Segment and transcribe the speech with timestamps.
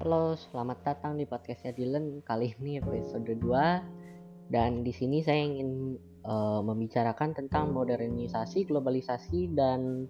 [0.00, 2.24] Halo, selamat datang di podcastnya Dylan.
[2.24, 10.08] Kali ini episode 2 dan di sini saya ingin uh, membicarakan tentang modernisasi, globalisasi dan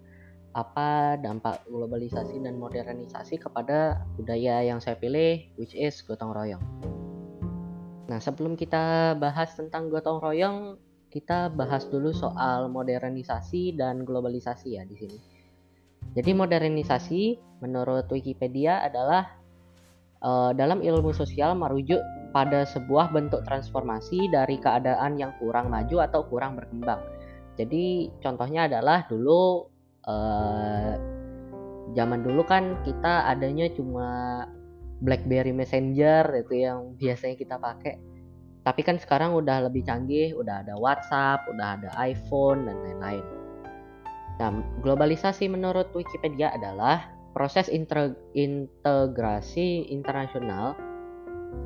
[0.55, 6.63] apa dampak globalisasi dan modernisasi kepada budaya yang saya pilih which is gotong royong.
[8.07, 10.79] Nah, sebelum kita bahas tentang gotong royong,
[11.11, 15.19] kita bahas dulu soal modernisasi dan globalisasi ya di sini.
[16.15, 17.23] Jadi modernisasi
[17.59, 19.40] menurut Wikipedia adalah
[20.21, 21.99] uh, dalam ilmu sosial merujuk
[22.31, 27.03] pada sebuah bentuk transformasi dari keadaan yang kurang maju atau kurang berkembang.
[27.59, 29.67] Jadi contohnya adalah dulu
[30.07, 30.95] uh,
[31.91, 34.07] zaman dulu kan kita adanya cuma
[35.01, 37.99] BlackBerry Messenger itu yang biasanya kita pakai.
[38.61, 43.25] Tapi kan sekarang udah lebih canggih, udah ada WhatsApp, udah ada iPhone dan lain-lain.
[44.37, 50.75] Nah, globalisasi menurut Wikipedia adalah proses integrasi internasional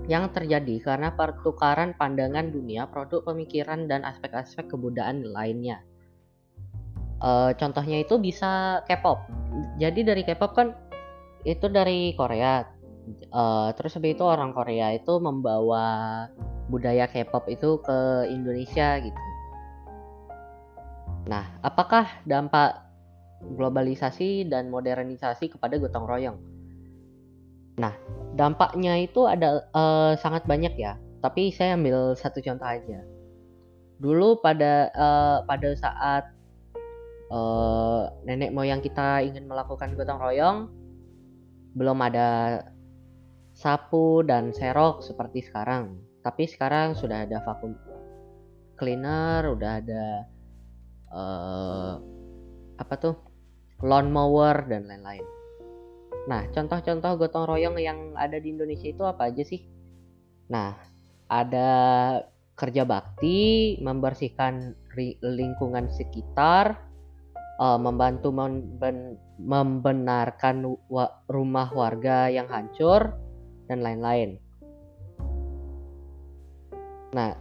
[0.05, 5.81] yang terjadi karena pertukaran pandangan dunia, produk pemikiran, dan aspek-aspek kebudayaan lainnya.
[7.21, 9.25] E, contohnya itu bisa K-pop.
[9.81, 10.77] Jadi dari K-pop kan
[11.41, 12.65] itu dari Korea.
[13.09, 13.43] E,
[13.77, 16.25] terus habis itu orang Korea itu membawa
[16.69, 19.21] budaya K-pop itu ke Indonesia gitu.
[21.25, 22.84] Nah, apakah dampak
[23.43, 26.37] globalisasi dan modernisasi kepada gotong royong.
[27.75, 27.91] Nah,
[28.35, 30.95] dampaknya itu ada uh, sangat banyak ya.
[31.19, 33.03] Tapi saya ambil satu contoh aja.
[33.99, 36.23] Dulu pada uh, pada saat
[37.31, 40.57] uh, nenek moyang kita ingin melakukan gotong royong,
[41.75, 42.61] belum ada
[43.55, 45.99] sapu dan serok seperti sekarang.
[46.23, 47.75] Tapi sekarang sudah ada vakum
[48.75, 50.05] cleaner, udah ada
[51.11, 51.93] uh,
[52.79, 53.15] apa tuh
[53.83, 55.25] lawnmower dan lain-lain.
[56.25, 59.61] Nah, contoh-contoh gotong royong yang ada di Indonesia itu apa aja sih?
[60.49, 60.73] Nah,
[61.29, 61.69] ada
[62.55, 64.73] kerja bakti, membersihkan
[65.21, 66.79] lingkungan sekitar,
[67.59, 73.11] uh, membantu memben membenarkan wa rumah warga yang hancur,
[73.67, 74.39] dan lain-lain.
[77.13, 77.35] Nah,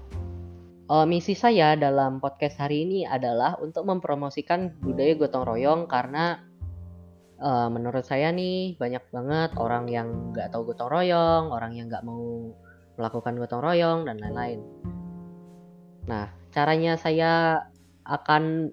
[0.89, 6.41] uh, misi saya dalam podcast hari ini adalah untuk mempromosikan budaya gotong royong karena
[7.41, 12.05] uh, menurut saya nih banyak banget orang yang nggak tahu gotong royong, orang yang nggak
[12.05, 12.53] mau
[12.95, 14.61] melakukan gotong royong dan lain-lain.
[16.05, 17.65] Nah, caranya saya
[18.05, 18.69] akan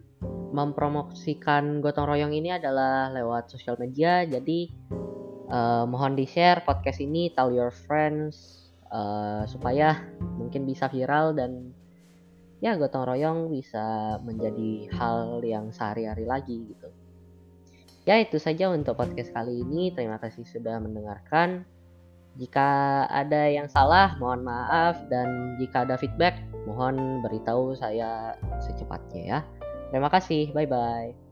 [0.52, 4.28] mempromosikan gotong royong ini adalah lewat sosial media.
[4.28, 4.68] Jadi
[5.48, 9.96] uh, mohon di share podcast ini, tell your friends uh, supaya
[10.36, 11.72] mungkin bisa viral dan
[12.62, 16.90] ya gotong royong bisa menjadi hal yang sehari-hari lagi gitu.
[18.06, 19.94] Ya itu saja untuk podcast kali ini.
[19.94, 21.66] Terima kasih sudah mendengarkan.
[22.40, 29.40] Jika ada yang salah, mohon maaf dan jika ada feedback, mohon beritahu saya secepatnya ya.
[29.92, 30.50] Terima kasih.
[30.56, 31.31] Bye bye.